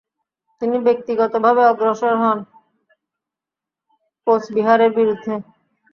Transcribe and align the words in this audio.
তিনি 0.61 0.77
ব্যক্তিগতভাবে 0.85 1.61
অগ্রসর 1.65 2.13
হন 2.21 2.39
কোচবিহারের 4.27 4.91
বিরুদ্ধে। 4.97 5.33